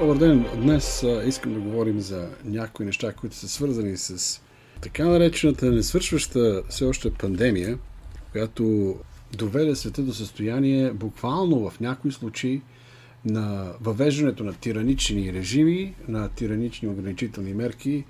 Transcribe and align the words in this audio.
Добър 0.00 0.18
ден! 0.18 0.46
Днес 0.56 1.04
искам 1.26 1.54
да 1.54 1.60
говорим 1.60 2.00
за 2.00 2.28
някои 2.44 2.86
неща, 2.86 3.12
които 3.12 3.36
са 3.36 3.48
свързани 3.48 3.96
с 3.96 4.40
така 4.80 5.04
наречената 5.04 5.66
несвършваща 5.70 6.62
все 6.68 6.84
още 6.84 7.10
пандемия, 7.10 7.78
която 8.32 8.94
доведе 9.36 9.76
света 9.76 10.02
до 10.02 10.14
състояние 10.14 10.92
буквално 10.92 11.70
в 11.70 11.80
някои 11.80 12.12
случаи 12.12 12.60
на 13.24 13.72
въвеждането 13.80 14.44
на 14.44 14.52
тиранични 14.52 15.32
режими, 15.32 15.94
на 16.08 16.28
тиранични 16.28 16.88
ограничителни 16.88 17.54
мерки, 17.54 18.04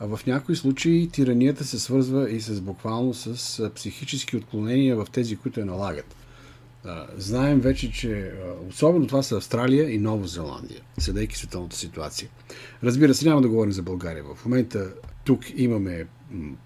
а 0.00 0.06
в 0.06 0.26
някои 0.26 0.56
случаи 0.56 1.08
тиранията 1.08 1.64
се 1.64 1.78
свързва 1.78 2.30
и 2.30 2.40
с 2.40 2.60
буквално 2.60 3.14
с 3.14 3.70
психически 3.74 4.36
отклонения 4.36 4.96
в 4.96 5.06
тези, 5.12 5.36
които 5.36 5.60
я 5.60 5.66
налагат. 5.66 6.16
Знаем 7.16 7.60
вече, 7.60 7.92
че 7.92 8.32
особено 8.68 9.06
това 9.06 9.22
са 9.22 9.36
Австралия 9.36 9.90
и 9.90 9.98
Нова 9.98 10.26
Зеландия, 10.26 10.80
съдейки 10.98 11.36
световната 11.36 11.76
ситуация. 11.76 12.28
Разбира 12.84 13.14
се, 13.14 13.28
няма 13.28 13.42
да 13.42 13.48
говорим 13.48 13.72
за 13.72 13.82
България. 13.82 14.24
В 14.34 14.44
момента 14.44 14.92
тук 15.24 15.40
имаме 15.56 16.06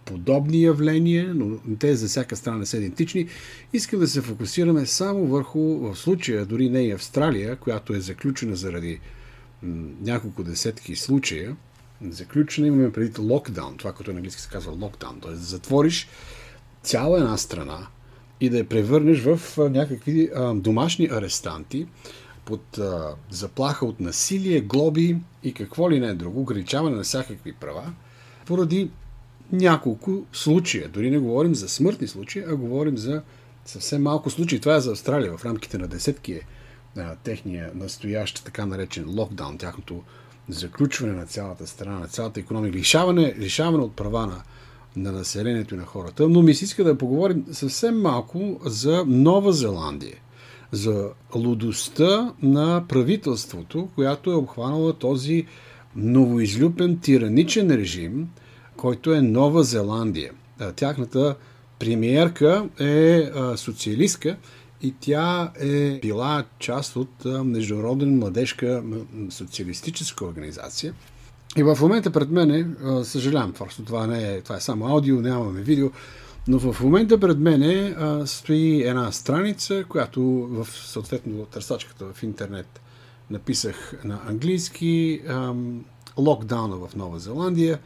подобни 0.04 0.62
явления, 0.62 1.34
но 1.34 1.58
те 1.78 1.96
за 1.96 2.08
всяка 2.08 2.36
страна 2.36 2.66
са 2.66 2.76
идентични. 2.76 3.28
Искам 3.72 4.00
да 4.00 4.08
се 4.08 4.20
фокусираме 4.20 4.86
само 4.86 5.26
върху, 5.26 5.60
в 5.60 5.96
случая, 5.96 6.46
дори 6.46 6.68
не 6.68 6.82
и 6.82 6.92
Австралия, 6.92 7.56
която 7.56 7.94
е 7.94 8.00
заключена 8.00 8.56
заради 8.56 9.00
няколко 10.02 10.42
десетки 10.42 10.96
случая. 10.96 11.56
Заключена 12.08 12.66
имаме 12.66 12.92
преди 12.92 13.20
локдаун, 13.20 13.76
това, 13.76 13.92
което 13.92 14.12
на 14.12 14.16
английски 14.16 14.42
се 14.42 14.48
казва 14.48 14.72
локдаун, 14.72 15.20
т.е. 15.20 15.34
затвориш 15.34 16.08
цяла 16.82 17.18
една 17.18 17.36
страна, 17.36 17.86
и 18.42 18.48
да 18.50 18.58
я 18.58 18.68
превърнеш 18.68 19.20
в 19.20 19.40
някакви 19.70 20.30
домашни 20.54 21.08
арестанти 21.12 21.86
под 22.44 22.78
заплаха 23.30 23.86
от 23.86 24.00
насилие, 24.00 24.60
глоби 24.60 25.16
и 25.42 25.54
какво 25.54 25.90
ли 25.90 26.00
не 26.00 26.14
друго, 26.14 26.40
ограничаване 26.40 26.96
на 26.96 27.02
всякакви 27.02 27.52
права, 27.52 27.92
поради 28.46 28.90
няколко 29.52 30.24
случая. 30.32 30.88
Дори 30.88 31.10
не 31.10 31.18
говорим 31.18 31.54
за 31.54 31.68
смъртни 31.68 32.08
случаи, 32.08 32.44
а 32.48 32.56
говорим 32.56 32.98
за 32.98 33.22
съвсем 33.64 34.02
малко 34.02 34.30
случаи. 34.30 34.60
Това 34.60 34.76
е 34.76 34.80
за 34.80 34.90
Австралия. 34.90 35.36
В 35.36 35.44
рамките 35.44 35.78
на 35.78 35.88
десетки 35.88 36.32
е 36.32 36.46
техния 37.24 37.70
настоящ 37.74 38.44
така 38.44 38.66
наречен 38.66 39.04
локдаун, 39.08 39.58
тяхното 39.58 40.02
заключване 40.48 41.12
на 41.12 41.26
цялата 41.26 41.66
страна, 41.66 41.98
на 41.98 42.08
цялата 42.08 42.40
економика, 42.40 42.78
лишаване, 42.78 43.34
лишаване 43.38 43.84
от 43.84 43.96
права 43.96 44.26
на 44.26 44.42
на 44.96 45.12
населението 45.12 45.74
и 45.74 45.78
на 45.78 45.84
хората, 45.84 46.28
но 46.28 46.42
ми 46.42 46.54
се 46.54 46.64
иска 46.64 46.84
да 46.84 46.98
поговорим 46.98 47.44
съвсем 47.52 48.00
малко 48.00 48.60
за 48.64 49.04
Нова 49.06 49.52
Зеландия, 49.52 50.16
за 50.72 51.10
лудостта 51.34 52.32
на 52.42 52.84
правителството, 52.88 53.88
която 53.94 54.30
е 54.30 54.34
обхванала 54.34 54.92
този 54.92 55.46
новоизлюпен 55.96 56.98
тираничен 56.98 57.70
режим, 57.70 58.28
който 58.76 59.14
е 59.14 59.22
Нова 59.22 59.64
Зеландия. 59.64 60.32
Тяхната 60.76 61.36
премиерка 61.78 62.68
е 62.80 63.30
социалистка 63.56 64.36
и 64.82 64.94
тя 65.00 65.52
е 65.60 65.98
била 66.02 66.44
част 66.58 66.96
от 66.96 67.24
Международна 67.44 68.06
младежка 68.06 68.82
социалистическа 69.30 70.24
организация– 70.24 70.94
и 71.56 71.62
в 71.62 71.78
момента 71.80 72.10
пред 72.10 72.30
мене, 72.30 72.66
съжалявам, 73.04 73.52
просто 73.52 73.84
това 73.84 74.06
не 74.06 74.32
е, 74.32 74.40
това 74.40 74.56
е 74.56 74.60
само 74.60 74.86
аудио, 74.86 75.20
нямаме 75.20 75.60
видео, 75.60 75.90
но 76.48 76.58
в 76.58 76.80
момента 76.80 77.20
пред 77.20 77.38
мене 77.38 77.96
стои 78.26 78.82
една 78.82 79.12
страница, 79.12 79.84
която 79.88 80.22
в 80.50 80.68
съответно 80.70 81.44
търсачката 81.44 82.04
в 82.14 82.22
интернет 82.22 82.80
написах 83.30 84.04
на 84.04 84.20
английски 84.28 85.20
локдауна 86.18 86.76
в 86.76 86.96
Нова 86.96 87.18
Зеландия 87.18 87.78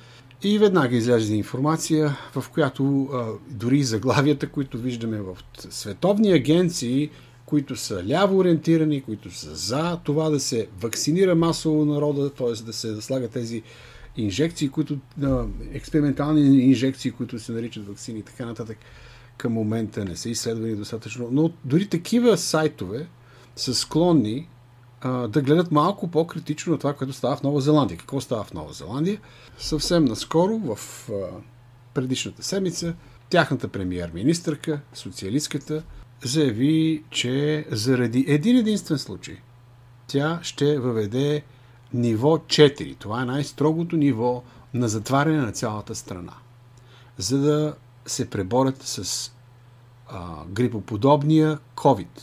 и 0.43 0.59
веднага 0.59 0.97
излезе 0.97 1.35
информация, 1.35 2.17
в 2.35 2.45
която 2.51 3.09
дори 3.49 3.83
заглавията, 3.83 4.49
които 4.49 4.79
виждаме 4.79 5.21
в 5.21 5.37
световни 5.71 6.33
агенции, 6.33 7.11
които 7.47 7.77
са 7.77 8.05
ляво 8.09 8.39
ориентирани, 8.39 9.03
които 9.03 9.31
са 9.31 9.55
за 9.55 9.99
това 10.05 10.31
да 10.31 10.41
се 10.41 10.69
вакцинира 10.81 11.35
масово 11.35 11.85
народа, 11.85 12.31
т.е. 12.31 12.63
да 12.63 12.73
се 12.73 13.03
слагат 13.03 13.31
тези 13.31 13.63
инжекции, 14.17 14.69
които, 14.69 14.99
експериментални 15.73 16.59
инжекции, 16.59 17.11
които 17.11 17.39
се 17.39 17.53
наричат 17.53 17.89
вакцини 17.89 18.19
и 18.19 18.23
така 18.23 18.47
нататък, 18.47 18.79
към 19.37 19.53
момента 19.53 20.05
не 20.05 20.17
са 20.17 20.31
изследвани 20.31 20.77
достатъчно. 20.77 21.29
Но 21.33 21.51
дори 21.65 21.89
такива 21.89 22.39
сайтове 22.39 23.07
са 23.57 23.75
склонни 23.75 24.49
а, 25.01 25.29
да 25.29 25.43
гледат 25.43 25.73
малко 25.73 26.11
по-критично 26.11 26.73
на 26.73 26.79
това, 26.79 26.95
което 26.95 27.13
става 27.13 27.37
в 27.37 27.43
Нова 27.43 27.61
Зеландия. 27.61 27.99
Какво 27.99 28.21
става 28.21 28.45
в 28.45 28.55
Нова 28.55 28.73
Зеландия? 28.73 29.21
Съвсем 29.59 30.05
наскоро, 30.05 30.59
в 30.59 31.09
а, 31.11 31.13
предишната 31.95 32.43
седмица, 32.43 32.95
тяхната 33.31 33.69
премьер-министърка, 33.69 34.81
социалистката, 34.95 35.83
заяви, 36.25 37.05
че 37.11 37.67
заради 37.71 38.25
един 38.29 38.57
единствен 38.57 38.99
случай 38.99 39.37
тя 40.07 40.39
ще 40.43 40.79
въведе 40.79 41.43
ниво 41.95 42.39
4. 42.39 42.97
Това 42.99 43.23
е 43.23 43.25
най-строгото 43.25 43.97
ниво 43.97 44.43
на 44.75 44.89
затваряне 44.89 45.39
на 45.39 45.53
цялата 45.53 45.95
страна. 45.95 46.33
За 47.19 47.39
да 47.39 47.75
се 48.07 48.31
преборят 48.31 48.83
с 48.83 49.31
а, 50.09 50.45
грипоподобния 50.49 51.59
COVID, 51.77 52.21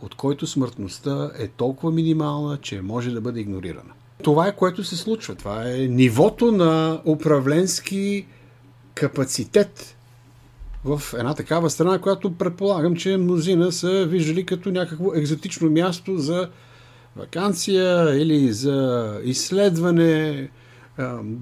от 0.00 0.14
който 0.14 0.46
смъртността 0.46 1.30
е 1.38 1.48
толкова 1.48 1.92
минимална, 1.92 2.58
че 2.58 2.82
може 2.82 3.10
да 3.10 3.20
бъде 3.20 3.40
игнорирана. 3.40 3.92
Това 4.22 4.46
е 4.48 4.56
което 4.56 4.84
се 4.84 4.96
случва. 4.96 5.34
Това 5.34 5.70
е 5.70 5.76
нивото 5.76 6.52
на 6.52 7.02
управленски 7.04 8.26
капацитет 8.94 9.95
в 10.86 11.14
една 11.18 11.34
такава 11.34 11.70
страна, 11.70 11.98
която 11.98 12.34
предполагам, 12.34 12.96
че 12.96 13.16
мнозина 13.16 13.72
са 13.72 14.06
виждали 14.06 14.46
като 14.46 14.70
някакво 14.70 15.14
екзотично 15.14 15.70
място 15.70 16.18
за 16.18 16.48
вакансия 17.16 18.16
или 18.22 18.52
за 18.52 19.20
изследване, 19.24 20.48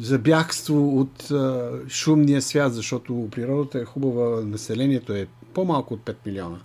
за 0.00 0.18
бягство 0.18 1.00
от 1.00 1.32
шумния 1.88 2.42
свят, 2.42 2.74
защото 2.74 3.28
природата 3.30 3.78
е 3.78 3.84
хубава, 3.84 4.40
населението 4.40 5.12
е 5.12 5.26
по-малко 5.54 5.94
от 5.94 6.00
5 6.00 6.14
милиона. 6.26 6.58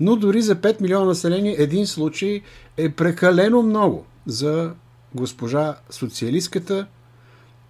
Но 0.00 0.16
дори 0.16 0.42
за 0.42 0.56
5 0.56 0.80
милиона 0.80 1.04
население 1.04 1.56
един 1.58 1.86
случай 1.86 2.40
е 2.76 2.90
прекалено 2.90 3.62
много 3.62 4.04
за 4.26 4.72
госпожа 5.14 5.76
социалистката 5.90 6.86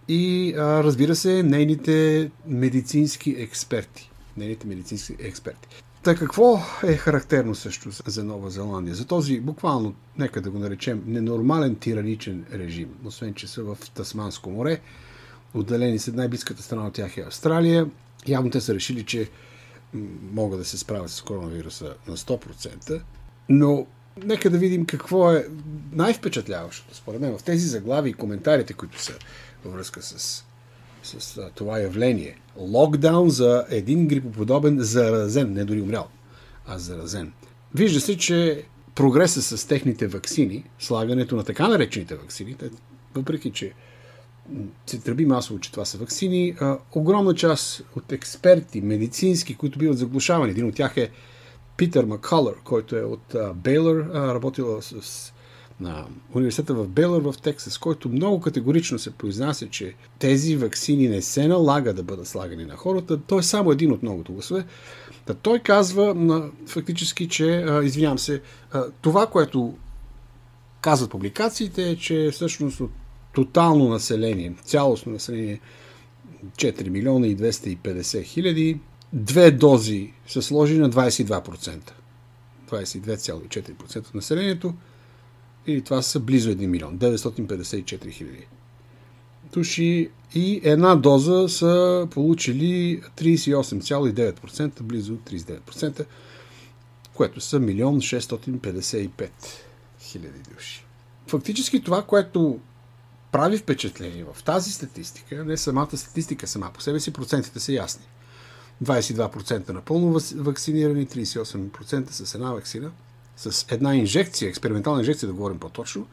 и 0.09 0.55
разбира 0.59 1.15
се 1.15 1.43
нейните 1.43 2.31
медицински 2.47 3.31
експерти 3.39 4.12
нейните 4.37 4.67
медицински 4.67 5.17
експерти. 5.19 5.83
Та 6.03 6.15
какво 6.15 6.61
е 6.83 6.97
характерно 6.97 7.55
също 7.55 7.91
за 8.07 8.25
Нова 8.25 8.51
Зеландия? 8.51 8.95
За 8.95 9.05
този 9.07 9.41
буквално, 9.41 9.95
нека 10.19 10.41
да 10.41 10.51
го 10.51 10.59
наречем, 10.59 11.03
ненормален 11.07 11.77
тираничен 11.77 12.45
режим, 12.53 12.89
освен 13.05 13.35
че 13.35 13.49
са 13.49 13.63
в 13.63 13.79
Тасманско 13.95 14.51
море, 14.51 14.81
отделени 15.55 15.99
са 15.99 16.13
най-близката 16.13 16.63
страна 16.63 16.87
от 16.87 16.95
тях 16.95 17.17
е 17.17 17.21
Австралия. 17.21 17.87
Явно 18.27 18.51
те 18.51 18.61
са 18.61 18.75
решили, 18.75 19.05
че 19.05 19.31
могат 20.33 20.59
да 20.59 20.65
се 20.65 20.79
справят 20.79 21.11
с 21.11 21.23
коронавируса 21.23 21.95
на 22.09 22.17
100%, 22.17 23.01
но 23.49 23.87
нека 24.25 24.51
да 24.51 24.59
видим 24.59 24.87
какво 24.87 25.33
е 25.33 25.47
най-впечатляващото, 25.93 26.95
според 26.95 27.21
мен, 27.21 27.39
в 27.39 27.43
тези 27.43 27.67
заглави 27.67 28.11
и 28.11 28.15
коментарите, 28.15 28.73
които 28.73 29.03
са 29.03 29.13
във 29.65 29.75
връзка 29.75 30.03
с 30.03 30.45
с 31.03 31.51
това 31.55 31.79
явление. 31.79 32.37
Локдаун 32.57 33.31
за 33.31 33.65
един 33.71 34.09
грипоподобен 34.09 34.77
заразен, 34.81 35.53
не 35.53 35.65
дори 35.65 35.81
умрял, 35.81 36.09
а 36.67 36.79
заразен. 36.79 37.33
Вижда 37.75 38.01
се, 38.01 38.17
че 38.17 38.65
прогреса 38.95 39.43
с 39.43 39.69
техните 39.69 40.07
вакцини, 40.07 40.65
слагането 40.79 41.37
на 41.37 41.45
така 41.45 41.69
наречените 41.69 42.15
вакцини, 42.15 42.57
въпреки 43.15 43.51
че 43.51 43.73
се 44.87 44.99
тръби 45.01 45.27
масово, 45.27 45.61
че 45.61 45.73
това 45.73 45.85
са 45.85 45.99
вакцини, 45.99 46.57
огромна 46.95 47.35
част 47.35 47.83
от 47.97 48.13
експерти, 48.13 48.81
медицински, 48.81 49.55
които 49.55 49.79
биват 49.79 49.99
заглушавани, 49.99 50.51
един 50.51 50.67
от 50.67 50.75
тях 50.75 50.97
е 50.97 51.11
Питър 51.77 52.05
Макколър, 52.05 52.55
който 52.65 52.97
е 52.97 53.03
от 53.03 53.37
Бейлър, 53.55 54.09
работил 54.15 54.83
с 54.83 55.33
на 55.83 56.07
университета 56.35 56.75
в 56.75 56.89
Белър 56.89 57.21
в 57.21 57.35
Тексас, 57.43 57.79
който 57.79 58.09
много 58.09 58.41
категорично 58.41 58.99
се 58.99 59.11
произнася, 59.11 59.69
че 59.69 59.95
тези 60.19 60.57
вакцини 60.57 61.09
не 61.09 61.23
се 61.23 61.49
налага 61.49 61.95
да 61.95 62.03
бъдат 62.03 62.29
слагани 62.29 62.65
на 62.65 62.77
хората. 62.77 63.21
Той 63.27 63.39
е 63.39 63.43
само 63.43 63.73
един 63.73 63.93
от 63.93 64.03
многото 64.03 64.33
гласове. 64.33 64.65
Да 65.27 65.35
той 65.35 65.59
казва 65.59 66.51
фактически, 66.67 67.29
че, 67.29 67.67
извинявам 67.85 68.19
се, 68.19 68.41
това, 69.01 69.27
което 69.27 69.75
казват 70.81 71.11
публикациите 71.11 71.91
е, 71.91 71.97
че 71.97 72.31
всъщност 72.33 72.81
от 72.81 72.91
тотално 73.35 73.89
население, 73.89 74.55
цялостно 74.65 75.13
население 75.13 75.61
4 76.57 76.89
милиона 76.89 77.27
и 77.27 77.37
250 77.37 78.23
хиляди, 78.25 78.81
две 79.13 79.51
дози 79.51 80.13
са 80.27 80.43
сложени 80.43 80.81
на 80.81 80.91
22%. 80.91 81.93
22,4% 82.71 83.99
от 83.99 84.15
населението 84.15 84.75
И 85.67 85.83
това 85.83 86.03
са 86.03 86.21
близо 86.21 86.51
1 86.51 86.67
милион, 86.67 86.99
954 86.99 88.11
хиляди 88.11 88.47
души 89.53 90.11
и 90.35 90.61
една 90.65 90.95
доза 90.97 91.49
са 91.49 92.09
получили 92.11 93.03
38,9%, 93.17 94.83
близо 94.83 95.13
39%, 95.13 96.05
което 97.15 97.41
са 97.41 97.61
1 97.61 98.29
655 99.11 99.31
хиляди 100.01 100.39
души. 100.55 100.85
Фактически 101.27 101.83
това, 101.83 102.03
което 102.03 102.61
прави 103.33 103.59
впечатление 103.59 104.25
в 104.35 104.45
тази 104.45 104.73
статистика, 104.73 105.45
не 105.45 105.57
самата 105.57 105.97
статистика 105.97 106.47
сама 106.47 106.71
по 106.75 106.81
себе 106.81 107.01
си, 107.01 107.13
процентите 107.13 107.61
са 107.61 107.73
ясни. 107.73 108.05
22% 108.85 109.69
напълно 109.71 110.21
вакцинирани, 110.35 111.07
38% 111.07 112.11
с 112.11 112.35
една 112.35 112.53
вакцина, 112.53 112.91
с 113.51 113.67
една 113.71 113.97
инжекция, 113.97 114.49
експериментална 114.49 115.01
инжекция, 115.01 115.27
да 115.27 115.33
говорим 115.33 115.59
по-точно. 115.59 116.07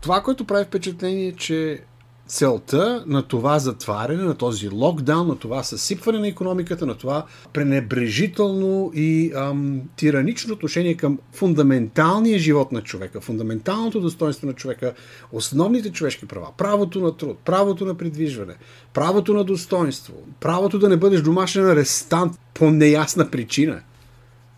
Това, 0.00 0.22
което 0.22 0.44
прави 0.44 0.64
впечатление 0.64 1.26
е, 1.26 1.32
че 1.32 1.82
целта 2.28 3.04
на 3.06 3.22
това 3.22 3.58
затваряне, 3.58 4.22
на 4.22 4.34
този 4.34 4.68
локдаун, 4.68 5.28
на 5.28 5.38
това 5.38 5.62
съсипване 5.62 6.18
на 6.18 6.28
економиката, 6.28 6.86
на 6.86 6.94
това 6.94 7.26
пренебрежително 7.52 8.92
и 8.94 9.32
ам, 9.36 9.82
тиранично 9.96 10.54
отношение 10.54 10.94
към 10.94 11.18
фундаменталния 11.32 12.38
живот 12.38 12.72
на 12.72 12.82
човека, 12.82 13.20
фундаменталното 13.20 14.00
достоинство 14.00 14.46
на 14.46 14.52
човека, 14.52 14.94
основните 15.32 15.92
човешки 15.92 16.26
права, 16.26 16.48
правото 16.58 17.00
на 17.00 17.16
труд, 17.16 17.38
правото 17.44 17.84
на 17.84 17.94
придвижване, 17.94 18.54
правото 18.94 19.34
на 19.34 19.44
достоинство, 19.44 20.14
правото 20.40 20.78
да 20.78 20.88
не 20.88 20.96
бъдеш 20.96 21.20
домашен 21.20 21.70
арестант 21.70 22.38
по 22.54 22.70
неясна 22.70 23.30
причина, 23.30 23.80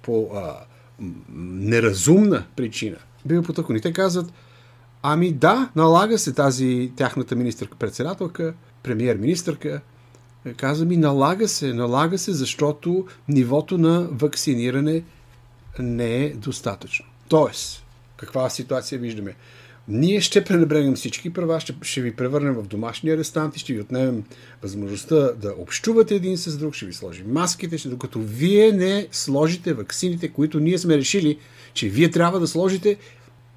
по 0.03 0.31
а, 0.35 0.55
неразумна 1.35 2.45
причина. 2.57 2.97
Бива 3.25 3.43
потъквани. 3.43 3.81
Те 3.81 3.93
казват, 3.93 4.33
Ами 5.03 5.33
да, 5.33 5.71
налага 5.77 6.19
се 6.19 6.33
тази 6.33 6.93
тяхната 6.97 7.37
министърка-председателка, 7.37 8.55
премьер-министърка, 8.83 9.81
каза 10.57 10.85
ми, 10.85 10.97
налага 10.97 11.49
се, 11.49 11.75
налага 11.75 12.19
се, 12.19 12.33
защото 12.33 13.07
нивото 13.29 13.79
на 13.79 14.09
вакциниране 14.11 15.03
не 15.79 16.25
е 16.25 16.35
достатъчно. 16.35 17.07
Тоест, 17.29 17.85
каква 18.17 18.51
ситуация 18.51 18.99
виждаме? 18.99 19.35
Ние 19.91 20.21
ще 20.21 20.45
пренебрегнем 20.45 20.95
всички 20.95 21.33
права, 21.33 21.61
ще, 21.61 21.75
ще 21.83 22.01
ви 22.01 22.17
превърнем 22.17 22.55
в 22.55 22.67
домашни 22.67 23.11
арестанти, 23.11 23.59
ще 23.59 23.73
ви 23.73 23.81
отнемем 23.81 24.25
възможността 24.63 25.17
да 25.17 25.55
общувате 25.59 26.15
един 26.15 26.39
с 26.39 26.59
друг, 26.59 26.75
ще 26.75 26.87
ви 26.87 26.93
сложим 26.93 27.33
маските, 27.33 27.79
ще, 27.79 27.89
докато 27.89 28.19
вие 28.19 28.73
не 28.73 29.07
сложите 29.13 29.73
ваксините, 29.73 30.29
които 30.29 30.61
ние 30.61 30.79
сме 30.79 30.99
решили, 30.99 31.39
че 31.75 31.89
вие 31.89 32.11
трябва 32.11 32.41
да 32.41 32.47
сложите 32.47 32.97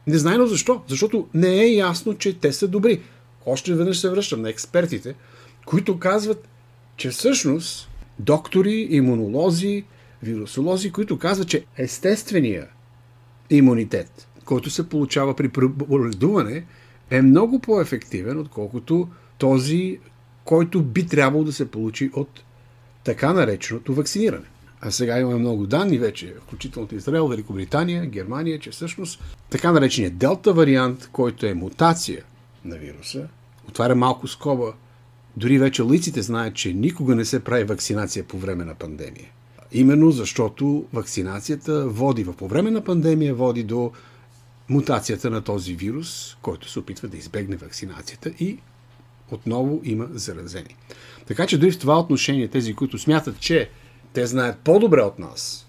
Незнайно 0.08 0.48
защо. 0.48 0.82
Защото 0.88 1.28
не 1.34 1.62
е 1.62 1.74
ясно, 1.74 2.18
че 2.18 2.40
те 2.40 2.54
са 2.54 2.68
добри. 2.68 3.02
Още 3.46 3.74
веднъж 3.74 4.00
се 4.00 4.10
връщам 4.10 4.42
на 4.42 4.50
експертите, 4.50 5.16
които 5.66 6.00
казват, 6.00 6.48
че 6.98 7.10
всъщност 7.10 7.90
доктори, 8.20 8.88
имунолози, 8.90 9.84
вирусолози, 10.24 10.92
които 10.92 11.20
казват, 11.20 11.48
че 11.48 11.66
естествения 11.78 12.68
имунитет, 13.50 14.28
който 14.46 14.70
се 14.70 14.90
получава 14.90 15.36
при 15.36 15.50
преболедуване, 15.50 16.66
е 17.10 17.22
много 17.22 17.60
по-ефективен, 17.60 18.40
отколкото 18.40 19.08
този, 19.38 20.00
който 20.46 20.82
би 20.82 21.08
трябвало 21.08 21.44
да 21.44 21.54
се 21.54 21.72
получи 21.72 22.12
от 22.14 22.44
така 23.04 23.34
нареченото 23.34 23.94
вакциниране. 23.94 24.46
А 24.82 24.92
сега 24.92 25.20
имаме 25.20 25.38
много 25.38 25.68
данни 25.68 25.98
вече, 25.98 26.34
включително 26.44 26.86
от 26.86 26.92
Израел, 26.92 27.28
Великобритания, 27.28 28.06
Германия, 28.06 28.60
че 28.60 28.72
всъщност 28.72 29.24
така 29.50 29.72
нареченият 29.72 30.18
делта 30.18 30.54
вариант, 30.54 31.10
който 31.12 31.46
е 31.46 31.54
мутация 31.54 32.24
на 32.66 32.76
вируса, 32.78 33.28
отваря 33.70 33.96
малко 33.96 34.28
скоба. 34.28 34.74
Дори 35.38 35.58
вече 35.58 35.84
лиците 35.84 36.22
знаят, 36.22 36.56
че 36.56 36.74
никога 36.74 37.16
не 37.16 37.26
се 37.26 37.44
прави 37.44 37.64
вакцинация 37.64 38.24
по 38.24 38.38
време 38.38 38.66
на 38.66 38.76
пандемия. 38.76 39.28
Именно 39.72 40.12
защото 40.12 40.86
вакцинацията 40.94 41.88
води, 41.88 42.26
по 42.26 42.48
време 42.48 42.72
на 42.72 42.84
пандемия 42.84 43.36
води 43.36 43.64
до 43.64 43.92
мутацията 44.74 45.30
на 45.30 45.42
този 45.42 45.74
вирус, 45.74 46.38
който 46.42 46.70
се 46.70 46.80
опитва 46.80 47.08
да 47.08 47.18
избегне 47.18 47.56
вакцинацията 47.56 48.30
и 48.30 48.60
отново 49.32 49.82
има 49.84 50.08
заразени. 50.12 50.76
Така 51.26 51.48
че 51.48 51.58
дори 51.58 51.72
в 51.72 51.80
това 51.80 52.00
отношение 52.00 52.48
тези, 52.48 52.74
които 52.74 52.98
смятат, 52.98 53.40
че 53.40 53.70
те 54.14 54.26
знаят 54.26 54.58
по-добре 54.58 55.02
от 55.02 55.20
нас, 55.20 55.68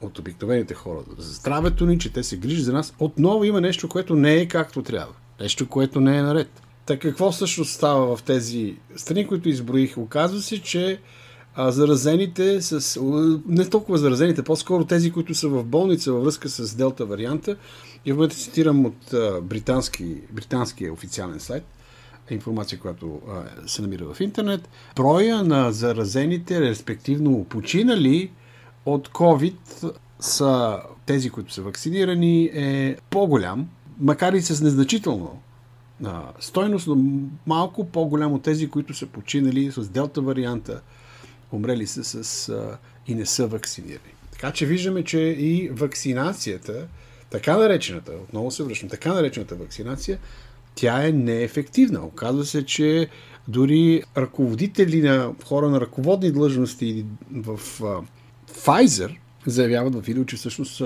от 0.00 0.18
обикновените 0.18 0.74
хора, 0.74 1.00
за 1.18 1.32
здравето 1.32 1.86
ни, 1.86 1.98
че 1.98 2.12
те 2.12 2.22
се 2.22 2.36
грижат 2.36 2.64
за 2.64 2.72
нас. 2.72 2.94
Отново 2.98 3.44
има 3.44 3.60
нещо, 3.60 3.88
което 3.88 4.16
не 4.16 4.34
е 4.34 4.48
както 4.48 4.82
трябва. 4.82 5.14
Нещо, 5.40 5.68
което 5.68 6.00
не 6.00 6.18
е 6.18 6.22
наред. 6.22 6.62
Така 6.86 7.08
какво 7.08 7.32
всъщност 7.32 7.72
става 7.72 8.16
в 8.16 8.22
тези 8.22 8.76
страни, 8.96 9.26
които 9.26 9.48
изброих? 9.48 9.98
Оказва 9.98 10.40
се, 10.40 10.62
че 10.62 11.00
а, 11.54 11.70
заразените 11.70 12.62
с... 12.62 13.00
Не 13.46 13.68
толкова 13.70 13.98
заразените, 13.98 14.42
по-скоро 14.42 14.84
тези, 14.84 15.12
които 15.12 15.34
са 15.34 15.48
в 15.48 15.64
болница 15.64 16.12
във 16.12 16.24
връзка 16.24 16.48
с 16.48 16.74
Делта 16.74 17.06
варианта. 17.06 17.56
И 18.04 18.12
в 18.12 18.14
момента 18.14 18.36
цитирам 18.36 18.86
от 18.86 19.14
британски, 19.42 20.16
британския 20.32 20.92
официален 20.92 21.40
сайт– 21.40 21.64
информация, 22.30 22.78
която 22.78 23.20
се 23.66 23.82
намира 23.82 24.14
в 24.14 24.20
интернет. 24.20 24.68
Броя 24.96 25.42
на 25.42 25.72
заразените, 25.72 26.60
респективно 26.60 27.44
починали 27.44 28.30
от 28.86 29.08
COVID 29.08 29.94
са 30.20 30.80
тези, 31.06 31.30
които 31.30 31.52
са 31.52 31.62
вакцинирани, 31.62 32.44
е 32.44 32.96
по-голям, 33.10 33.68
макар 34.00 34.32
и 34.32 34.42
с 34.42 34.60
незначително 34.60 35.40
а, 36.04 36.22
стойност, 36.40 36.86
но 36.86 36.96
малко 37.46 37.84
по-голям 37.84 38.32
от 38.32 38.42
тези, 38.42 38.68
които 38.68 38.94
са 38.94 39.06
починали 39.06 39.72
с 39.72 39.88
делта 39.88 40.20
варианта, 40.20 40.80
умрели 41.52 41.86
са 41.86 42.24
с 42.24 42.48
а, 42.48 42.78
и 43.06 43.14
не 43.14 43.26
са 43.26 43.46
вакцинирани. 43.46 44.14
Така 44.32 44.52
че 44.52 44.66
виждаме, 44.66 45.04
че 45.04 45.18
и 45.20 45.68
вакцинацията, 45.72 46.86
така 47.30 47.56
наречената, 47.56 48.12
отново 48.12 48.50
се 48.50 48.62
връщам, 48.62 48.88
така 48.88 49.14
наречената 49.14 49.54
вакцинация, 49.54 50.18
тя 50.74 51.06
е 51.06 51.12
неефективна. 51.12 52.04
Оказва 52.06 52.44
се, 52.44 52.66
че 52.66 53.08
дори 53.48 54.02
ръководители 54.16 55.02
на 55.02 55.32
хора 55.44 55.70
на 55.70 55.80
ръководни 55.80 56.32
длъжности 56.32 57.04
в 57.32 57.60
Pfizer 58.50 59.16
заявяват 59.46 59.94
в 59.94 60.00
видео, 60.00 60.24
че 60.24 60.36
всъщност 60.36 60.82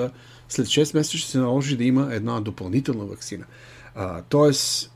след 0.48 0.66
6 0.66 0.94
месеца 0.94 1.18
ще 1.18 1.30
се 1.30 1.38
наложи 1.38 1.76
да 1.76 1.84
има 1.84 2.08
една 2.14 2.40
допълнителна 2.40 3.04
вакцина. 3.04 3.44
А, 3.94 4.22
тоест, 4.28 4.92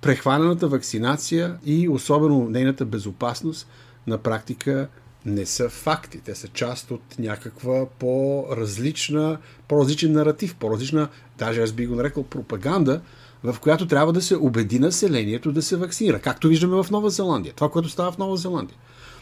прехванената 0.00 0.68
вакцинация 0.68 1.58
и 1.64 1.88
особено 1.88 2.48
нейната 2.48 2.84
безопасност 2.84 3.68
на 4.06 4.18
практика 4.18 4.88
не 5.26 5.46
са 5.46 5.68
факти. 5.68 6.20
Те 6.20 6.34
са 6.34 6.48
част 6.48 6.90
от 6.90 7.18
някаква 7.18 7.86
по-различна, 7.98 9.38
по-различен 9.68 10.12
наратив, 10.12 10.54
по-различна, 10.54 11.08
даже 11.38 11.62
аз 11.62 11.72
би 11.72 11.86
го 11.86 11.94
нарекал 11.94 12.22
пропаганда, 12.22 13.00
в 13.44 13.56
която 13.60 13.86
трябва 13.86 14.12
да 14.12 14.22
се 14.22 14.36
убеди 14.36 14.78
населението 14.78 15.52
да 15.52 15.62
се 15.62 15.76
вакцинира. 15.76 16.18
Както 16.18 16.48
виждаме 16.48 16.82
в 16.82 16.90
Нова 16.90 17.10
Зеландия. 17.10 17.54
Това, 17.54 17.70
което 17.70 17.88
става 17.88 18.12
в 18.12 18.18
Нова 18.18 18.36
Зеландия. 18.36 18.76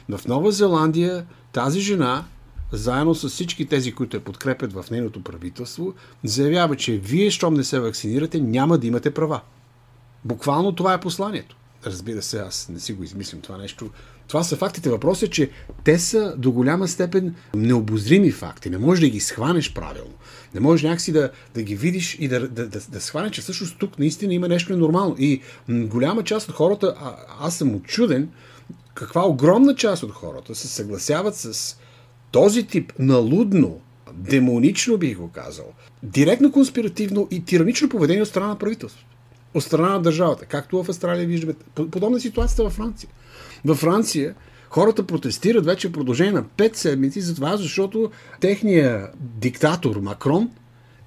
В 0.09 0.28
Нова 0.28 0.52
Зеландия 0.52 1.26
тази 1.52 1.80
жена, 1.80 2.25
заедно 2.73 3.14
с 3.14 3.28
всички 3.28 3.66
тези, 3.66 3.92
които 3.92 4.16
я 4.16 4.25
подкрепят 4.25 4.73
в 4.73 4.85
нейното 4.90 5.23
правителство, 5.23 5.94
заявява, 6.25 6.76
че 6.76 6.92
вие, 6.92 7.30
щом 7.30 7.54
не 7.54 7.64
се 7.64 7.80
вакцинирате, 7.80 8.40
няма 8.40 8.78
да 8.78 8.87
имате 8.87 9.14
права. 9.14 9.40
Буквално 10.25 10.73
това 10.73 10.94
е 10.94 11.00
посланието. 11.00 11.56
Разбира 11.87 12.23
се, 12.23 12.39
аз 12.39 12.69
не 12.69 12.81
си 12.81 12.93
го 12.93 13.03
измислям 13.03 13.41
това 13.41 13.59
нещо. 13.59 13.91
Това 14.29 14.45
са 14.45 14.57
фактите. 14.57 14.91
Въпросът 14.91 15.29
е, 15.29 15.31
че 15.31 15.51
те 15.85 15.99
са 15.99 16.35
до 16.39 16.53
голяма 16.53 16.89
степен 16.89 17.35
необозрими 17.55 18.31
факти. 18.31 18.71
Не 18.71 18.79
можеш 18.79 19.01
да 19.01 19.09
ги 19.09 19.21
схванеш 19.21 19.73
правилно. 19.73 20.15
Не 20.55 20.61
можеш 20.61 20.83
някакси 20.85 21.12
да, 21.12 21.31
да 21.55 21.62
ги 21.62 21.77
видиш 21.77 22.17
и 22.21 22.29
да, 22.29 22.49
да, 22.49 22.69
да, 22.69 22.81
да 22.89 23.01
схване, 23.01 23.31
че 23.31 23.41
всъщност 23.41 23.79
тук 23.79 23.99
наистина 23.99 24.35
има 24.35 24.49
нещо 24.49 24.73
ненормално. 24.73 25.17
И 25.19 25.41
голяма 25.69 26.25
част 26.25 26.49
от 26.49 26.55
хората, 26.55 26.95
а, 27.01 27.17
аз 27.41 27.57
съм 27.57 27.75
очуден, 27.75 28.29
каква 28.95 29.27
огромна 29.27 29.75
част 29.75 30.03
от 30.03 30.11
хората 30.11 30.55
се 30.55 30.69
съгласяват 30.69 31.37
с 31.37 31.77
този 32.31 32.67
тип 32.67 32.93
налудно, 32.99 33.81
демонично 34.12 34.99
бих 34.99 35.17
го 35.17 35.29
казал, 35.29 35.67
директно 36.03 36.53
конспиративно 36.53 37.29
и 37.31 37.45
тиранично 37.45 37.89
поведение 37.89 38.23
от 38.23 38.29
страна 38.29 38.49
на 38.49 38.59
правителството. 38.59 39.12
От 39.54 39.64
страна 39.64 39.88
на 39.88 40.02
държавата. 40.02 40.47
Както 40.47 40.82
в 40.82 40.88
Австралия 40.88 41.26
виждаме. 41.26 41.54
Подобна 41.75 42.21
ситуацията 42.21 42.64
във 42.64 42.73
Франция. 42.73 43.11
Във 43.64 43.78
Франция 43.78 44.35
Хората 44.73 45.06
протестират 45.06 45.64
вече 45.64 45.88
в 45.88 45.92
продължение 45.92 46.32
на 46.32 46.44
5 46.44 46.76
седмици 46.76 47.21
за 47.21 47.35
това, 47.35 47.56
защото 47.56 48.11
техният 48.40 49.11
диктатор 49.21 49.97
Макрон 49.97 50.50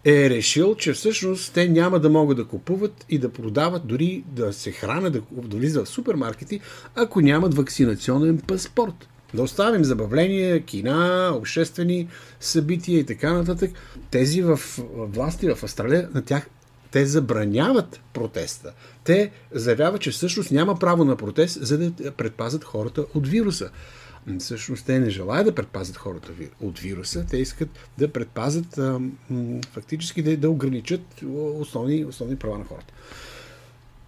е 0.05 0.29
решил, 0.29 0.75
че 0.75 0.93
всъщност 0.93 1.53
те 1.53 1.69
няма 1.69 1.99
да 1.99 2.09
могат 2.09 2.37
да 2.37 2.45
купуват 2.45 3.05
и 3.09 3.19
да 3.19 3.29
продават, 3.29 3.87
дори 3.87 4.23
да 4.27 4.53
се 4.53 4.71
хранят, 4.71 5.13
да, 5.13 5.21
влизат 5.57 5.85
в 5.85 5.89
супермаркети, 5.89 6.59
ако 6.95 7.21
нямат 7.21 7.53
вакцинационен 7.53 8.37
паспорт. 8.37 9.07
Да 9.33 9.43
оставим 9.43 9.83
забавления, 9.83 10.61
кина, 10.61 11.31
обществени 11.35 12.07
събития 12.39 12.99
и 12.99 13.05
така 13.05 13.33
нататък. 13.33 13.71
Тези 14.11 14.41
в 14.41 14.59
власти 14.97 15.47
в 15.47 15.63
Австралия, 15.63 16.09
на 16.13 16.21
тях 16.21 16.49
Те 16.95 17.05
забраняват 17.05 18.01
протеста. 18.13 18.73
Те 19.03 19.31
заявяват, 19.51 20.01
че 20.01 20.11
всъщност 20.11 20.51
няма 20.51 20.79
право 20.79 21.05
на 21.05 21.15
протест, 21.15 21.57
за 21.61 21.77
да 21.77 22.11
предпазят 22.11 22.63
хората 22.63 23.05
от 23.13 23.27
вируса. 23.27 23.69
Всъщност 24.39 24.85
те 24.85 24.99
не 24.99 25.09
желаят 25.09 25.45
да 25.45 25.55
предпазят 25.55 25.97
хората 25.97 26.31
от 26.61 26.79
вируса, 26.79 27.25
те 27.29 27.37
искат 27.37 27.69
да 27.97 28.11
предпазят, 28.11 28.79
фактически 29.71 30.21
да, 30.21 30.37
да 30.37 30.49
ограничат 30.49 31.01
основни, 31.59 32.05
основни 32.05 32.35
права 32.35 32.57
на 32.57 32.65
хората. 32.65 32.93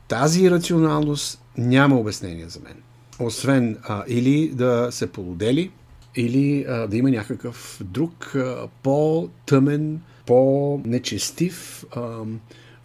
Тази 0.08 0.52
рационалност 0.52 1.42
няма 1.58 2.00
обяснение 2.00 2.50
за 2.50 2.60
мен. 2.60 2.76
Освен 3.20 3.78
а, 3.84 4.04
или 4.08 4.52
да 4.54 4.88
се 4.92 5.12
полудели, 5.12 5.72
или 6.16 6.66
а, 6.68 6.88
да 6.88 6.98
има 6.98 7.10
някакъв 7.10 7.82
друг 7.84 8.36
а, 8.36 8.68
по-тъмен, 8.84 10.02
по-нечестив, 10.26 11.86
а, 11.96 12.24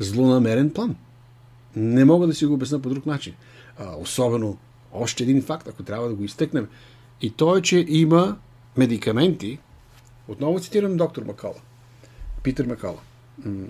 злонамерен 0.03 0.71
план. 0.71 0.97
Не 1.77 2.05
мога 2.05 2.27
да 2.27 2.35
си 2.35 2.47
го 2.47 2.55
обясня 2.55 2.79
по 2.79 2.89
друг 2.89 3.07
начин. 3.07 3.35
А, 3.79 3.97
особено 3.97 4.59
още 4.93 5.23
един 5.23 5.43
факт, 5.43 5.69
ако 5.69 5.83
трябва 5.83 6.09
да 6.09 6.15
го 6.15 6.25
изтъкнем. 6.25 6.69
И 7.21 7.31
то 7.31 7.57
е, 7.57 7.63
че 7.63 7.85
има 7.89 8.39
медикаменти, 8.77 9.59
отново 10.29 10.61
цитирам 10.61 10.97
доктор 10.97 11.23
Макала, 11.23 11.61
Питър 12.43 12.67
Макала 12.67 12.99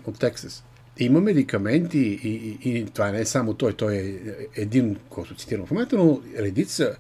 от 0.05 0.19
Тексас. 0.19 0.65
Има 0.99 1.21
медикаменти 1.21 1.99
и, 1.99 2.59
и, 2.65 2.79
и 2.79 2.85
това 2.85 3.11
не 3.11 3.21
е 3.21 3.27
само 3.27 3.55
той, 3.55 3.73
той 3.73 3.95
е 3.95 4.15
един, 4.57 4.97
който 5.09 5.35
цитирам 5.35 5.67
в 5.67 5.71
момента, 5.71 5.97
но 5.97 6.21
редица 6.39 6.97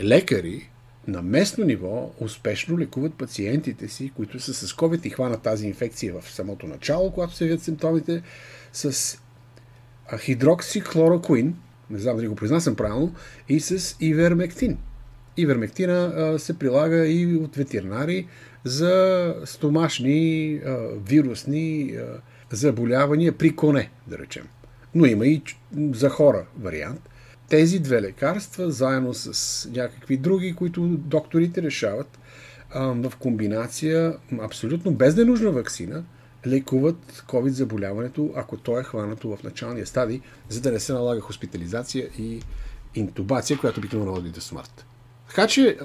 лекари 0.00 0.70
на 1.08 1.22
местно 1.22 1.64
ниво 1.64 2.10
успешно 2.20 2.78
лекуват 2.78 3.14
пациентите 3.14 3.88
си, 3.88 4.12
които 4.16 4.40
са 4.40 4.54
с 4.54 4.72
COVID 4.72 5.06
и 5.06 5.10
хванат 5.10 5.42
тази 5.42 5.66
инфекция 5.66 6.20
в 6.20 6.30
самото 6.30 6.66
начало, 6.66 7.12
когато 7.12 7.34
се 7.34 7.44
явят 7.44 7.62
симптомите, 7.62 8.22
с 8.72 9.18
хидроксихлорокуин, 10.18 11.56
не 11.90 11.98
знам 11.98 12.16
дали 12.16 12.28
го 12.28 12.34
произнасям 12.34 12.76
правилно, 12.76 13.14
и 13.48 13.60
с 13.60 13.96
ивермектин. 14.00 14.78
Ивермектина 15.36 16.34
се 16.38 16.58
прилага 16.58 17.06
и 17.06 17.36
от 17.36 17.56
ветеринари 17.56 18.26
за 18.64 19.34
стомашни, 19.44 20.60
вирусни 21.08 21.94
заболявания 22.50 23.38
при 23.38 23.56
коне, 23.56 23.90
да 24.06 24.18
речем. 24.18 24.48
Но 24.94 25.06
има 25.06 25.26
и 25.26 25.42
за 25.92 26.08
хора 26.08 26.46
вариант. 26.58 27.08
Тези 27.48 27.78
две 27.78 28.02
лекарства, 28.02 28.70
заедно 28.70 29.14
с 29.14 29.68
някакви 29.70 30.16
други, 30.16 30.54
които 30.54 30.80
докторите 30.86 31.62
решават, 31.62 32.18
в 32.74 33.12
комбинация, 33.18 34.16
абсолютно 34.40 34.92
без 34.92 35.16
ненужна 35.16 35.50
вакцина, 35.50 36.04
лекуват 36.46 37.24
COVID 37.28 37.48
заболяването, 37.48 38.30
ако 38.36 38.56
то 38.56 38.80
е 38.80 38.82
хванато 38.82 39.36
в 39.36 39.42
началния 39.42 39.86
стадий, 39.86 40.20
за 40.48 40.60
да 40.60 40.72
не 40.72 40.80
се 40.80 40.92
налага 40.92 41.20
хоспитализация 41.20 42.08
и 42.18 42.40
интубация, 42.94 43.58
която 43.58 43.80
обикновено 43.80 44.12
води 44.12 44.30
до 44.30 44.40
смърт. 44.40 44.86
Така 45.28 45.46
че 45.46 45.78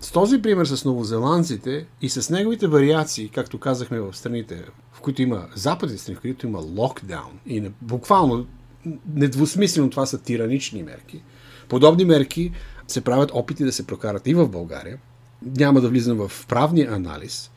с 0.00 0.12
този 0.12 0.42
пример 0.42 0.66
с 0.66 0.84
новозеландците 0.84 1.86
и 2.02 2.08
с 2.08 2.30
неговите 2.30 2.66
вариации, 2.66 3.28
както 3.28 3.60
казахме 3.60 4.00
в 4.00 4.16
страните, 4.16 4.64
в 4.92 5.00
които 5.00 5.22
има 5.22 5.48
западни 5.54 5.98
страни, 5.98 6.16
в 6.16 6.20
които 6.20 6.46
има 6.46 6.58
локдаун 6.58 7.38
и 7.46 7.70
буквално 7.82 8.46
недвусмислено 9.14 9.90
това 9.90 10.06
са 10.06 10.18
тиранични 10.18 10.82
мерки, 10.82 11.22
подобни 11.68 12.04
мерки 12.04 12.52
се 12.88 13.00
правят 13.00 13.30
опити 13.34 13.64
да 13.64 13.72
се 13.72 13.86
прокарат 13.86 14.26
и 14.26 14.34
в 14.34 14.48
България. 14.48 14.98
Няма 15.42 15.80
да 15.80 15.88
влизам 15.88 16.28
в 16.28 16.46
правния 16.46 16.94
анализ, 16.94 17.50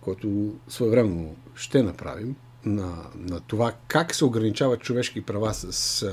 който 0.00 0.54
своевременно 0.68 1.36
ще 1.54 1.82
направим, 1.82 2.36
на, 2.64 2.96
на 3.16 3.40
това 3.40 3.72
как 3.88 4.14
се 4.14 4.24
ограничават 4.24 4.80
човешки 4.80 5.22
права 5.22 5.54
с 5.54 6.06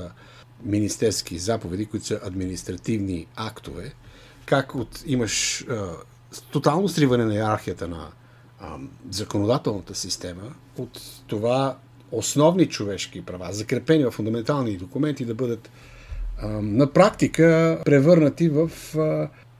министерски 0.64 1.38
заповеди, 1.38 1.86
които 1.86 2.06
са 2.06 2.20
административни 2.24 3.26
актове, 3.36 3.92
как 4.46 4.74
от, 4.74 5.02
имаш 5.06 5.64
а, 5.70 5.92
тотално 6.50 6.88
сриване 6.88 7.24
на 7.24 7.34
иерархията 7.34 7.88
на 7.88 8.08
а, 8.60 8.76
законодателната 9.10 9.94
система, 9.94 10.54
от 10.78 11.00
това 11.26 11.76
основни 12.12 12.66
човешки 12.66 13.22
права, 13.22 13.52
закрепени 13.52 14.04
в 14.04 14.10
фундаментални 14.10 14.76
документи, 14.76 15.24
да 15.24 15.34
бъдат 15.34 15.70
на 16.62 16.92
практика 16.92 17.78
превърнати 17.84 18.48
в 18.48 18.70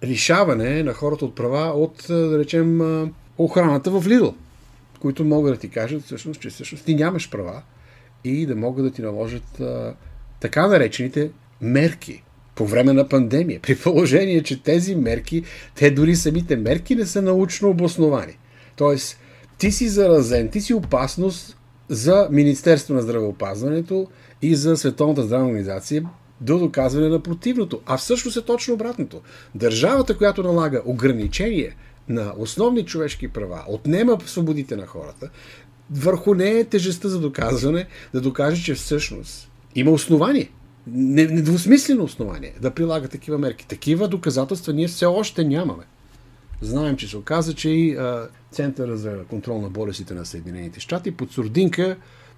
лишаване 0.05 0.83
на 0.83 0.93
хората 0.93 1.25
от 1.25 1.35
права 1.35 1.73
от, 1.73 2.05
да 2.09 2.39
речем, 2.39 2.81
охраната 3.39 3.91
в 3.91 4.07
Лидл, 4.07 4.29
които 5.01 5.25
могат 5.25 5.55
да 5.55 5.61
ти 5.61 5.69
кажат 5.69 6.03
всъщност, 6.03 6.41
че 6.41 6.51
всъщност 6.51 6.85
ти 6.85 6.95
нямаш 6.95 7.31
права 7.31 7.63
и 8.25 8.47
да 8.47 8.57
могат 8.57 8.85
да 8.85 8.91
ти 8.91 9.03
наложат 9.03 9.63
така 10.41 10.67
наречените 10.67 11.31
мерки 11.61 12.23
по 12.55 12.67
време 12.67 12.93
на 12.93 13.09
пандемия, 13.09 13.61
при 13.61 13.79
положение, 13.79 14.43
че 14.43 14.63
тези 14.63 14.97
мерки, 14.97 15.43
те 15.75 15.91
дори 15.91 16.17
самите 16.17 16.57
мерки 16.57 16.95
не 16.95 17.07
са 17.07 17.23
научно 17.23 17.71
обосновани. 17.71 18.39
Тоест, 18.77 19.19
ти 19.59 19.73
си 19.73 19.89
заразен, 19.89 20.49
ти 20.49 20.61
си 20.61 20.75
опасност 20.75 21.57
за 21.89 22.29
Министерство 22.31 22.95
на 22.95 23.03
здравеопазването 23.03 24.07
и 24.43 24.55
за 24.55 24.77
Световната 24.77 25.23
здравна 25.23 25.47
организация 25.47 26.05
до 26.41 26.59
доказване 26.59 27.09
на 27.09 27.21
противното. 27.21 27.81
А 27.87 27.97
всъщност 27.97 28.37
е 28.37 28.43
точно 28.43 28.75
обратното. 28.75 29.21
Държавата, 29.55 30.17
която 30.17 30.43
налага 30.43 30.83
ограничение 30.85 31.77
на 32.09 32.33
основни 32.39 32.85
човешки 32.85 33.29
права, 33.29 33.65
отнема 33.69 34.19
свободите 34.27 34.77
на 34.77 34.87
хората, 34.87 35.31
върху 35.91 36.35
нея 36.35 36.59
е 36.59 36.65
тежестта 36.65 37.09
за 37.09 37.21
доказване, 37.21 37.87
да 38.15 38.21
докаже, 38.21 38.65
че 38.65 38.75
всъщност 38.75 39.51
има 39.75 39.91
основание 39.91 40.51
недвусмислено 40.87 42.05
основание 42.05 42.53
да 42.61 42.71
прилага 42.71 43.09
такива 43.09 43.39
мерки. 43.39 43.67
Такива 43.67 44.09
доказателства 44.09 44.73
ние 44.73 44.89
все 44.89 45.07
още 45.07 45.45
нямаме. 45.45 45.83
Знаем, 46.61 46.97
че 46.97 47.09
се 47.09 47.17
оказа, 47.17 47.55
че 47.55 47.71
и 47.71 47.99
Центъра 48.51 48.97
за 48.97 49.25
контрол 49.25 49.61
на 49.61 49.71
болестите 49.71 50.15
на 50.15 50.27
Съединените 50.27 50.81
щати 50.81 51.11
под 51.11 51.33
сурдинка 51.33 51.97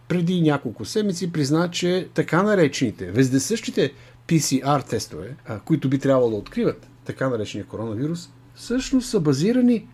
преди 0.09 0.41
няколко 0.43 0.85
седмици 0.85 1.33
призна, 1.33 1.71
че 1.71 2.09
така 2.15 2.43
наречените, 2.43 3.11
вездесъщите 3.11 3.93
PCR 4.29 4.89
тестове, 4.89 5.37
които 5.65 5.89
би 5.89 5.99
трябвало 5.99 6.31
да 6.31 6.37
откриват 6.37 6.89
така 7.05 7.29
наречения 7.29 7.67
коронавирус, 7.67 8.31
всъщност 8.55 9.09
са 9.09 9.21
базирани 9.21 9.87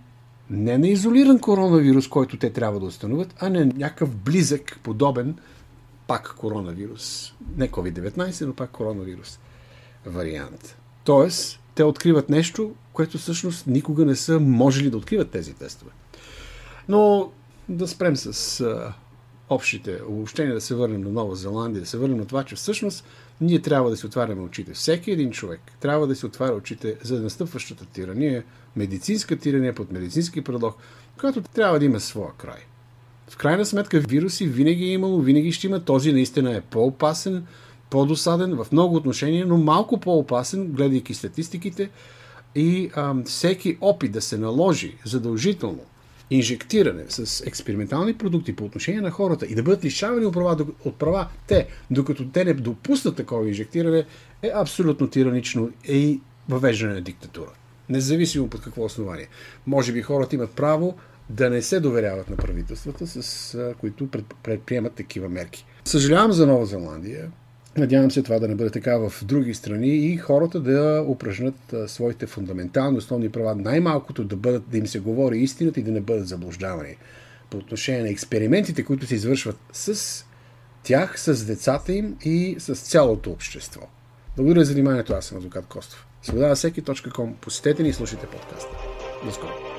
не 0.51 0.79
на 0.79 0.89
изолиран 0.89 1.39
коронавирус, 1.39 2.09
който 2.09 2.37
те 2.37 2.51
трябва 2.51 2.81
да 2.81 2.87
установят, 2.87 3.35
а 3.39 3.49
на 3.49 3.67
някакъв 3.67 4.17
близък, 4.17 4.79
подобен 4.83 5.37
пак 6.07 6.35
коронавирус. 6.39 7.35
Не 7.57 7.69
COVID-19, 7.69 8.47
но 8.47 8.55
пак 8.55 8.71
коронавирус 8.71 9.39
вариант. 10.07 10.77
Тоест, 11.05 11.61
те 11.75 11.85
откриват 11.85 12.31
нещо, 12.31 12.75
което 12.93 13.19
всъщност 13.19 13.67
никога 13.67 14.05
не 14.05 14.17
са 14.17 14.41
можели 14.41 14.91
да 14.91 14.97
откриват 14.97 15.31
тези 15.31 15.55
тестове. 15.55 15.91
Но 16.89 17.33
да 17.69 17.89
спрем 17.89 18.17
с 18.17 18.61
а, 18.61 18.93
общите 19.49 20.01
обобщения, 20.09 20.55
да 20.55 20.61
се 20.61 20.75
върнем 20.75 21.01
на 21.01 21.11
Нова 21.11 21.37
Зеландия, 21.37 21.81
да 21.81 21.87
се 21.89 21.99
върнем 21.99 22.19
на 22.19 22.27
това, 22.27 22.45
че 22.45 22.55
всъщност 22.55 23.05
ние 23.41 23.63
трябва 23.63 23.91
да 23.91 23.97
си 23.97 24.07
отваряме 24.07 24.43
очите. 24.43 24.73
Всеки 24.73 25.11
един 25.11 25.31
човек 25.31 25.61
трябва 25.81 26.07
да 26.07 26.17
си 26.17 26.27
отваря 26.27 26.53
очите 26.53 26.97
за 27.03 27.21
настъпващата 27.21 27.87
тирания, 27.87 28.45
медицинска 28.77 29.37
тирания 29.37 29.75
под 29.75 29.93
медицински 29.93 30.45
предлог, 30.45 30.77
която 31.21 31.43
трябва 31.43 31.79
да 31.79 31.85
има 31.85 32.01
своя 32.01 32.33
край. 32.39 32.61
В 33.29 33.37
крайна 33.37 33.67
сметка 33.67 34.01
вируси 34.01 34.47
винаги 34.47 34.85
е 34.85 34.93
имало, 34.93 35.21
винаги 35.21 35.53
ще 35.53 35.67
има. 35.67 35.85
Този 35.85 36.13
наистина 36.13 36.57
е 36.57 36.61
по-опасен, 36.61 37.47
по-досаден 37.95 38.57
в 38.57 38.67
много 38.73 38.97
отношения, 38.97 39.47
но 39.47 39.57
малко 39.57 40.01
по-опасен, 40.01 40.67
гледайки 40.67 41.15
статистиките. 41.15 41.91
И 42.55 42.91
а, 42.95 43.15
всеки 43.25 43.79
опит 43.81 44.13
да 44.13 44.21
се 44.21 44.39
наложи 44.39 44.97
задължително 45.05 45.81
инжектиране 46.31 47.05
с 47.09 47.47
експериментални 47.47 48.15
продукти 48.15 48.57
по 48.57 48.65
отношение 48.65 49.01
на 49.01 49.11
хората 49.11 49.47
и 49.47 49.55
да 49.55 49.63
бъдат 49.63 49.85
лишавани 49.85 50.27
от 50.27 50.35
права, 50.35 50.67
от 50.85 50.97
права 50.97 51.29
те, 51.47 51.67
докато 51.91 52.29
те 52.29 52.45
не 52.45 52.55
допуснат 52.55 53.17
такова 53.17 53.49
инжектиране, 53.49 54.05
е 54.43 54.51
абсолютно 54.55 55.09
тиранично 55.09 55.71
и 55.89 56.21
въвеждане 56.49 56.95
на 56.95 57.01
диктатура. 57.01 57.51
Независимо 57.89 58.49
под 58.49 58.61
какво 58.61 58.85
основание. 58.85 59.29
Може 59.67 59.93
би 59.93 60.03
хората 60.03 60.35
имат 60.35 60.51
право 60.51 60.95
да 61.31 61.51
не 61.51 61.63
се 61.63 61.81
доверяват 61.81 62.31
на 62.31 62.37
правителствата, 62.37 63.07
с 63.07 63.75
които 63.81 64.09
предприемат 64.43 64.93
такива 64.93 65.29
мерки. 65.29 65.67
Съжалявам 65.85 66.33
за 66.33 66.47
Нова 66.47 66.67
Зеландия. 66.67 67.31
Надявам 67.77 68.11
се 68.11 68.23
това 68.23 68.39
да 68.39 68.49
не 68.49 68.55
бъде 68.55 68.71
така 68.71 68.99
в 68.99 69.25
други 69.25 69.55
страни 69.55 69.97
и 69.97 70.17
хората 70.17 70.61
да 70.61 71.05
упражнат 71.09 71.75
своите 71.87 72.27
фундаментални 72.27 72.99
основни 72.99 73.29
права, 73.29 73.55
най-малкото 73.55 74.25
да, 74.25 74.37
бъдат, 74.37 74.63
да 74.71 74.79
им 74.79 74.87
се 74.87 75.01
говори 75.01 75.39
истината 75.39 75.81
и 75.81 75.83
да 75.83 75.91
не 75.91 76.01
бъдат 76.01 76.29
заблуждавани 76.29 76.97
по 77.51 77.57
отношение 77.57 78.03
на 78.03 78.09
експериментите, 78.09 78.85
които 78.85 79.07
се 79.07 79.15
извършват 79.15 79.57
с 79.73 80.25
тях, 80.83 81.21
с 81.21 81.47
децата 81.47 81.93
им 81.93 82.17
и 82.25 82.57
с 82.59 82.75
цялото 82.75 83.31
общество. 83.31 83.81
Благодаря 84.37 84.65
за 84.65 84.73
вниманието. 84.73 85.15
Аз 85.15 85.25
съм 85.25 85.39
адвокат 85.39 85.67
Костов. 85.67 86.07
Свобода 86.23 86.55
всеки.com. 86.55 87.35
Посетете 87.41 87.83
ни 87.83 87.89
и 87.89 87.93
слушайте 87.93 88.27
подкаста. 88.27 88.77
До 89.25 89.33
скоро. 89.33 89.74